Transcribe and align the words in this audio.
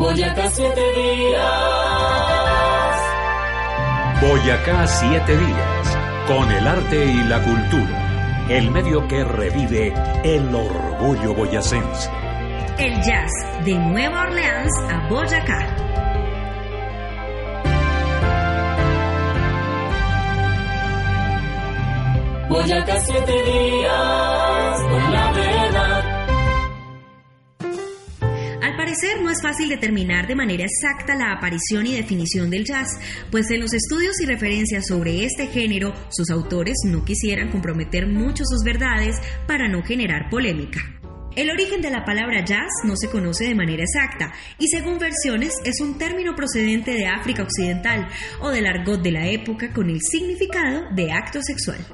Boyacá 0.00 0.48
siete 0.50 0.80
días. 0.96 1.42
Boyacá 4.22 4.86
siete 4.86 5.36
días. 5.36 5.98
Con 6.26 6.50
el 6.50 6.66
arte 6.66 7.04
y 7.04 7.22
la 7.24 7.42
cultura. 7.42 8.46
El 8.48 8.70
medio 8.70 9.06
que 9.06 9.22
revive 9.22 9.92
el 10.24 10.54
orgullo 10.54 11.34
boyacense. 11.34 12.10
El 12.78 12.94
jazz 13.02 13.30
de 13.66 13.74
Nueva 13.74 14.22
Orleans 14.22 14.72
a 14.88 15.06
Boyacá. 15.10 15.76
Boyacá 22.48 23.00
siete 23.00 23.42
días. 23.42 24.19
Al 28.70 28.76
parecer 28.76 29.20
no 29.20 29.30
es 29.30 29.42
fácil 29.42 29.68
determinar 29.68 30.28
de 30.28 30.36
manera 30.36 30.64
exacta 30.64 31.16
la 31.16 31.32
aparición 31.32 31.88
y 31.88 31.96
definición 31.96 32.50
del 32.50 32.64
jazz, 32.64 33.00
pues 33.28 33.50
en 33.50 33.58
los 33.58 33.74
estudios 33.74 34.20
y 34.20 34.26
referencias 34.26 34.86
sobre 34.86 35.24
este 35.24 35.48
género, 35.48 35.92
sus 36.08 36.30
autores 36.30 36.76
no 36.84 37.04
quisieran 37.04 37.50
comprometer 37.50 38.06
mucho 38.06 38.44
sus 38.44 38.62
verdades 38.64 39.16
para 39.48 39.66
no 39.66 39.82
generar 39.82 40.30
polémica. 40.30 40.78
El 41.34 41.50
origen 41.50 41.80
de 41.80 41.90
la 41.90 42.04
palabra 42.04 42.44
jazz 42.44 42.70
no 42.84 42.94
se 42.94 43.10
conoce 43.10 43.48
de 43.48 43.56
manera 43.56 43.82
exacta 43.82 44.32
y 44.60 44.68
según 44.68 44.98
versiones 44.98 45.52
es 45.64 45.80
un 45.80 45.98
término 45.98 46.36
procedente 46.36 46.92
de 46.92 47.08
África 47.08 47.42
Occidental 47.42 48.06
o 48.40 48.50
del 48.50 48.66
argot 48.66 49.02
de 49.02 49.10
la 49.10 49.26
época 49.26 49.72
con 49.72 49.90
el 49.90 50.00
significado 50.00 50.84
de 50.94 51.10
acto 51.10 51.42
sexual. 51.42 51.84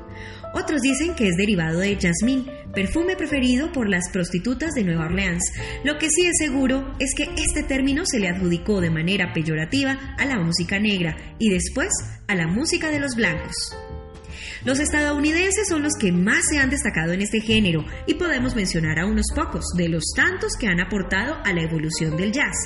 Otros 0.59 0.81
dicen 0.81 1.15
que 1.15 1.29
es 1.29 1.37
derivado 1.37 1.81
de 1.81 1.99
jasmine, 2.01 2.51
perfume 2.73 3.15
preferido 3.15 3.71
por 3.73 3.91
las 3.91 4.09
prostitutas 4.11 4.71
de 4.73 4.85
Nueva 4.85 5.05
Orleans. 5.05 5.45
Lo 5.85 5.99
que 5.99 6.09
sí 6.09 6.25
es 6.25 6.39
seguro 6.39 6.95
es 6.99 7.15
que 7.15 7.29
este 7.37 7.63
término 7.63 8.05
se 8.07 8.19
le 8.19 8.31
adjudicó 8.31 8.81
de 8.81 8.89
manera 8.89 9.35
peyorativa 9.35 9.99
a 10.17 10.25
la 10.25 10.39
música 10.39 10.81
negra 10.81 11.15
y 11.39 11.51
después 11.51 11.91
a 12.27 12.35
la 12.35 12.47
música 12.47 12.91
de 12.91 13.01
los 13.01 13.17
blancos. 13.17 13.77
Los 14.67 14.81
estadounidenses 14.81 15.69
son 15.69 15.85
los 15.85 15.93
que 15.95 16.11
más 16.11 16.41
se 16.51 16.59
han 16.59 16.71
destacado 16.71 17.13
en 17.13 17.23
este 17.23 17.41
género 17.41 17.85
y 18.05 18.15
podemos 18.15 18.57
mencionar 18.57 18.99
a 18.99 19.07
unos 19.07 19.27
pocos 19.33 19.65
de 19.77 19.89
los 19.89 20.03
tantos 20.17 20.55
que 20.59 20.67
han 20.67 20.81
aportado 20.81 21.37
a 21.45 21.53
la 21.53 21.63
evolución 21.63 22.17
del 22.17 22.33
jazz, 22.33 22.57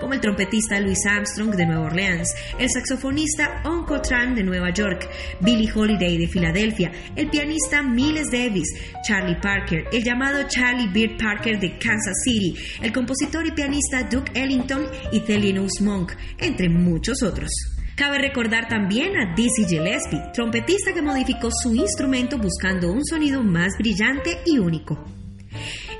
como 0.00 0.14
el 0.14 0.20
trompetista 0.20 0.80
Louis 0.80 1.04
Armstrong 1.04 1.54
de 1.54 1.66
Nueva 1.66 1.88
Orleans, 1.88 2.34
el 2.58 2.70
saxofonista 2.70 3.62
Uncle 3.66 4.00
Tran 4.00 4.34
de 4.34 4.42
Nueva 4.42 4.72
York, 4.72 5.06
Billie 5.42 5.70
Holiday 5.70 6.16
de 6.16 6.28
Filadelfia, 6.28 6.92
el 7.14 7.28
pianista 7.28 7.82
Miles 7.82 8.30
Davis, 8.32 8.68
Charlie 9.06 9.38
Parker, 9.42 9.84
el 9.92 10.02
llamado 10.02 10.48
Charlie 10.48 10.88
Beard 10.90 11.18
Parker 11.18 11.60
de 11.60 11.76
Kansas 11.76 12.22
City, 12.24 12.56
el 12.80 12.90
compositor 12.90 13.46
y 13.46 13.52
pianista 13.52 14.04
Duke 14.04 14.32
Ellington 14.32 14.86
y 15.12 15.20
Thelonious 15.20 15.82
Monk, 15.82 16.12
entre 16.38 16.70
muchos 16.70 17.22
otros. 17.22 17.50
Cabe 18.00 18.16
recordar 18.16 18.66
también 18.66 19.14
a 19.18 19.34
Dizzy 19.34 19.66
Gillespie, 19.68 20.22
trompetista 20.32 20.94
que 20.94 21.02
modificó 21.02 21.50
su 21.52 21.74
instrumento 21.74 22.38
buscando 22.38 22.90
un 22.90 23.04
sonido 23.04 23.42
más 23.42 23.76
brillante 23.76 24.38
y 24.46 24.58
único. 24.58 25.04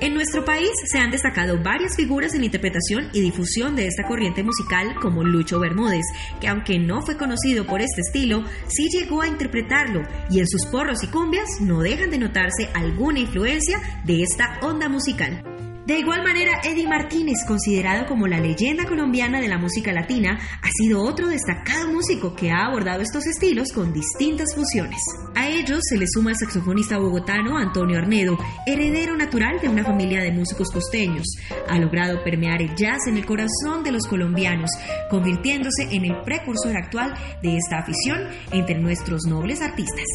En 0.00 0.15
nuestro 0.15 0.43
país 0.47 0.71
se 0.91 0.99
han 0.99 1.11
destacado 1.11 1.62
varias 1.62 1.97
figuras 1.97 2.33
en 2.33 2.43
interpretación 2.43 3.11
y 3.12 3.21
difusión 3.21 3.77
de 3.77 3.87
esta 3.87 4.05
corriente 4.05 4.43
musical 4.43 4.94
como 4.94 5.25
Lucho 5.25 5.61
Bermúdez, 5.61 6.06
que 6.41 6.49
aunque 6.49 6.78
no 6.78 7.03
fue 7.03 7.19
conocido 7.19 7.66
por 7.66 7.83
este 7.83 8.00
estilo, 8.00 8.44
sí 8.67 8.88
llegó 8.88 9.21
a 9.21 9.28
interpretarlo 9.28 10.00
y 10.31 10.41
en 10.41 10.49
sus 10.49 10.65
porros 10.71 11.05
y 11.05 11.09
cumbias 11.09 11.61
no 11.61 11.81
dejan 11.82 12.09
de 12.09 12.19
notarse 12.19 12.71
alguna 12.72 13.21
influencia 13.21 13.78
de 14.06 14.22
esta 14.22 14.59
onda 14.62 14.88
musical. 14.88 15.50
De 15.91 15.99
igual 15.99 16.23
manera, 16.23 16.61
Eddie 16.62 16.87
Martínez, 16.87 17.39
considerado 17.45 18.06
como 18.06 18.28
la 18.28 18.39
leyenda 18.39 18.87
colombiana 18.87 19.41
de 19.41 19.49
la 19.49 19.59
música 19.59 19.93
latina, 19.93 20.39
ha 20.62 20.71
sido 20.71 21.03
otro 21.03 21.27
destacado 21.27 21.89
músico 21.89 22.37
que 22.37 22.53
ha 22.53 22.67
abordado 22.67 23.03
estos 23.03 23.27
estilos 23.27 23.73
con 23.73 23.93
distintas 23.93 24.55
fusiones. 24.55 25.00
A 25.34 25.49
ellos 25.49 25.81
se 25.83 25.99
le 25.99 26.06
suma 26.06 26.31
el 26.31 26.37
saxofonista 26.37 26.97
bogotano 26.97 27.59
Antonio 27.59 27.99
Arnedo, 27.99 28.39
heredero 28.69 29.17
natural 29.17 29.61
de 29.61 29.69
una 29.69 29.83
familia 29.83 30.23
de 30.23 30.31
músicos 30.31 30.71
costeños. 30.71 31.27
Ha 31.69 31.77
logrado 31.81 32.23
permear 32.23 32.62
el 32.62 32.77
jazz 32.77 33.09
en 33.09 33.17
el 33.17 33.27
corazón 33.27 33.83
de 33.83 33.91
los 33.91 34.06
colombianos, 34.06 34.71
convirtiéndose 35.11 35.89
en 35.91 36.05
el 36.05 36.23
precursor 36.23 36.77
actual 36.77 37.15
de 37.43 37.56
esta 37.56 37.79
afición 37.79 38.29
entre 38.53 38.79
nuestros 38.79 39.23
nobles 39.25 39.61
artistas. 39.61 40.06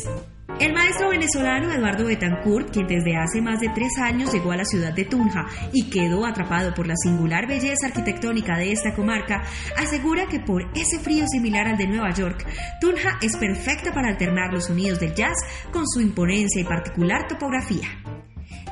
El 0.58 0.72
maestro 0.72 1.10
venezolano 1.10 1.70
Eduardo 1.70 2.06
Betancourt, 2.06 2.72
quien 2.72 2.88
desde 2.88 3.18
hace 3.18 3.42
más 3.42 3.60
de 3.60 3.68
tres 3.76 3.92
años 4.02 4.32
llegó 4.32 4.54
a 4.54 4.56
la 4.56 4.64
ciudad 4.64 4.94
de 4.94 5.04
Tunja 5.04 5.46
y 5.72 5.90
quedó 5.90 6.26
atrapado 6.26 6.74
por 6.74 6.88
la 6.88 6.96
singular 6.96 7.48
belleza 7.48 7.88
arquitectónica 7.88 8.58
de 8.58 8.72
esta 8.72 8.94
comarca, 8.94 9.44
asegura 9.78 10.28
que 10.28 10.40
por 10.40 10.64
ese 10.76 11.00
frío 11.00 11.26
similar 11.28 11.68
al 11.68 11.78
de 11.78 11.88
Nueva 11.88 12.12
York, 12.12 12.46
Tunja 12.82 13.18
es 13.22 13.38
perfecta 13.38 13.94
para 13.94 14.10
alternar 14.10 14.54
los 14.54 14.66
sonidos 14.66 15.00
del 15.00 15.14
jazz 15.14 15.36
con 15.72 15.88
su 15.88 16.02
imponencia 16.02 16.62
y 16.62 16.66
particular 16.66 17.28
topografía. 17.28 18.15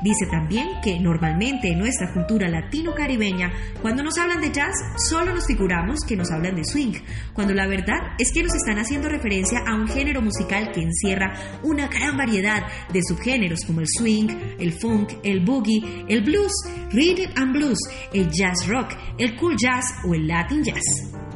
Dice 0.03 0.25
también 0.29 0.81
que 0.83 0.99
normalmente 0.99 1.69
en 1.69 1.79
nuestra 1.79 2.11
cultura 2.11 2.49
latino-caribeña, 2.49 3.53
cuando 3.81 4.03
nos 4.03 4.17
hablan 4.17 4.41
de 4.41 4.51
jazz, 4.51 4.75
solo 4.97 5.33
nos 5.33 5.47
figuramos 5.47 6.01
que 6.05 6.17
nos 6.17 6.29
hablan 6.29 6.57
de 6.57 6.65
swing, 6.65 6.91
cuando 7.31 7.53
la 7.53 7.67
verdad 7.67 8.13
es 8.19 8.33
que 8.33 8.43
nos 8.43 8.53
están 8.53 8.79
haciendo 8.79 9.07
referencia 9.07 9.59
a 9.65 9.75
un 9.75 9.87
género 9.87 10.21
musical 10.21 10.73
que 10.73 10.81
encierra 10.81 11.33
una 11.63 11.87
gran 11.87 12.17
variedad 12.17 12.63
de 12.91 12.99
subgéneros 13.01 13.61
como 13.65 13.79
el 13.79 13.87
swing, 13.87 14.27
el 14.59 14.73
funk, 14.73 15.13
el 15.23 15.39
boogie, 15.39 16.05
el 16.09 16.21
blues, 16.21 16.51
rhythm 16.91 17.31
and 17.37 17.53
blues, 17.53 17.79
el 18.13 18.29
jazz 18.29 18.67
rock, 18.67 18.91
el 19.17 19.37
cool 19.37 19.55
jazz 19.55 19.85
o 20.05 20.13
el 20.13 20.27
latin 20.27 20.65
jazz. 20.65 21.32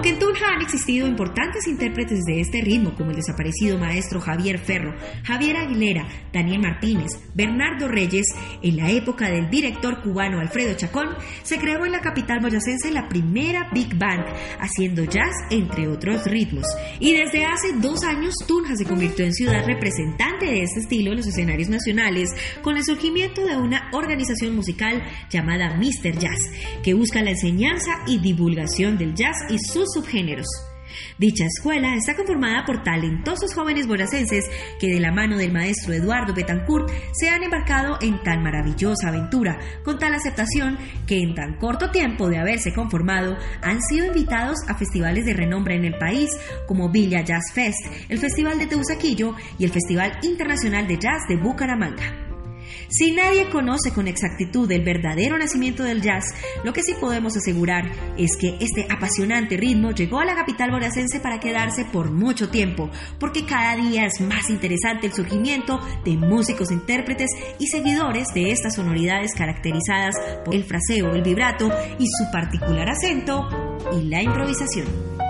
Aunque 0.00 0.14
en 0.14 0.18
Tunja 0.18 0.54
han 0.54 0.62
existido 0.62 1.06
importantes 1.06 1.66
intérpretes 1.66 2.20
de 2.24 2.40
este 2.40 2.62
ritmo, 2.62 2.94
como 2.94 3.10
el 3.10 3.16
desaparecido 3.16 3.76
maestro 3.76 4.18
Javier 4.18 4.58
Ferro, 4.58 4.94
Javier 5.24 5.58
Aguilera, 5.58 6.08
Daniel 6.32 6.62
Martínez, 6.62 7.20
Bernardo 7.34 7.86
Reyes, 7.86 8.24
en 8.62 8.78
la 8.78 8.90
época 8.90 9.28
del 9.28 9.50
director 9.50 10.00
cubano 10.00 10.40
Alfredo 10.40 10.74
Chacón, 10.74 11.10
se 11.42 11.58
creó 11.58 11.84
en 11.84 11.92
la 11.92 12.00
capital 12.00 12.40
boyacense 12.40 12.90
la 12.90 13.10
primera 13.10 13.68
Big 13.74 13.94
Band, 13.98 14.24
haciendo 14.58 15.04
jazz 15.04 15.34
entre 15.50 15.86
otros 15.86 16.24
ritmos. 16.24 16.64
Y 16.98 17.12
desde 17.12 17.44
hace 17.44 17.74
dos 17.74 18.02
años, 18.02 18.32
Tunja 18.48 18.76
se 18.76 18.86
convirtió 18.86 19.26
en 19.26 19.34
ciudad 19.34 19.66
representante 19.66 20.46
de 20.46 20.62
este 20.62 20.80
estilo 20.80 21.10
en 21.10 21.18
los 21.18 21.26
escenarios 21.26 21.68
nacionales, 21.68 22.30
con 22.62 22.78
el 22.78 22.84
surgimiento 22.84 23.44
de 23.44 23.58
una 23.58 23.90
organización 23.92 24.56
musical 24.56 25.02
llamada 25.28 25.76
Mr. 25.76 26.16
Jazz, 26.16 26.40
que 26.82 26.94
busca 26.94 27.20
la 27.20 27.32
enseñanza 27.32 27.90
y 28.06 28.18
divulgación 28.18 28.96
del 28.96 29.14
jazz 29.14 29.36
y 29.50 29.58
sus 29.58 29.89
subgéneros. 29.92 30.46
Dicha 31.18 31.44
escuela 31.44 31.94
está 31.94 32.14
conformada 32.16 32.64
por 32.64 32.82
talentosos 32.82 33.54
jóvenes 33.54 33.86
boyacenses 33.86 34.44
que 34.78 34.88
de 34.88 35.00
la 35.00 35.12
mano 35.12 35.36
del 35.36 35.52
maestro 35.52 35.92
Eduardo 35.92 36.34
Betancourt 36.34 36.90
se 37.12 37.28
han 37.28 37.42
embarcado 37.42 37.98
en 38.00 38.22
tan 38.22 38.42
maravillosa 38.42 39.08
aventura, 39.08 39.58
con 39.84 39.98
tal 39.98 40.14
aceptación 40.14 40.78
que 41.06 41.20
en 41.20 41.34
tan 41.34 41.58
corto 41.58 41.90
tiempo 41.90 42.28
de 42.28 42.38
haberse 42.38 42.72
conformado 42.72 43.36
han 43.62 43.80
sido 43.82 44.06
invitados 44.06 44.58
a 44.68 44.76
festivales 44.76 45.24
de 45.24 45.34
renombre 45.34 45.76
en 45.76 45.84
el 45.84 45.98
país 45.98 46.30
como 46.66 46.90
Villa 46.90 47.22
Jazz 47.22 47.52
Fest, 47.52 47.86
el 48.08 48.18
Festival 48.18 48.58
de 48.58 48.66
Teusaquillo 48.66 49.34
y 49.58 49.64
el 49.64 49.72
Festival 49.72 50.18
Internacional 50.22 50.86
de 50.86 50.98
Jazz 50.98 51.22
de 51.28 51.36
Bucaramanga. 51.36 52.29
Si 52.88 53.12
nadie 53.12 53.48
conoce 53.50 53.92
con 53.92 54.08
exactitud 54.08 54.70
el 54.70 54.84
verdadero 54.84 55.38
nacimiento 55.38 55.82
del 55.82 56.02
jazz, 56.02 56.24
lo 56.64 56.72
que 56.72 56.82
sí 56.82 56.94
podemos 57.00 57.36
asegurar 57.36 57.90
es 58.16 58.36
que 58.36 58.56
este 58.60 58.86
apasionante 58.90 59.56
ritmo 59.56 59.92
llegó 59.92 60.20
a 60.20 60.24
la 60.24 60.34
capital 60.34 60.70
boyacense 60.70 61.20
para 61.20 61.40
quedarse 61.40 61.84
por 61.84 62.10
mucho 62.10 62.48
tiempo, 62.48 62.90
porque 63.18 63.44
cada 63.44 63.76
día 63.76 64.06
es 64.06 64.20
más 64.20 64.50
interesante 64.50 65.06
el 65.06 65.12
surgimiento 65.12 65.80
de 66.04 66.16
músicos, 66.16 66.70
intérpretes 66.70 67.30
y 67.58 67.66
seguidores 67.66 68.28
de 68.34 68.50
estas 68.50 68.76
sonoridades 68.76 69.34
caracterizadas 69.34 70.16
por 70.44 70.54
el 70.54 70.64
fraseo, 70.64 71.14
el 71.14 71.22
vibrato 71.22 71.70
y 71.98 72.06
su 72.06 72.30
particular 72.32 72.88
acento 72.90 73.48
y 73.92 74.08
la 74.08 74.22
improvisación. 74.22 75.29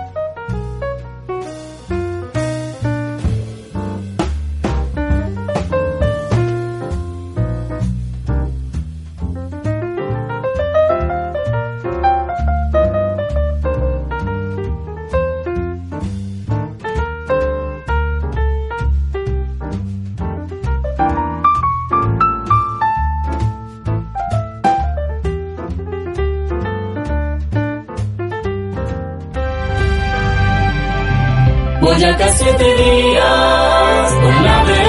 Boyacá 31.91 32.29
siete 32.37 32.63
días 32.63 34.13
con 34.21 34.43
la. 34.45 34.80